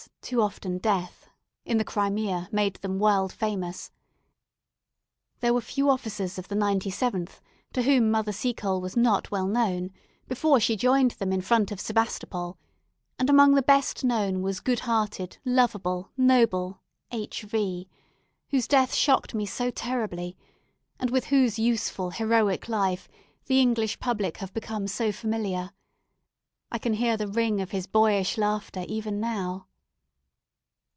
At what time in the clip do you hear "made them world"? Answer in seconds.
2.51-3.31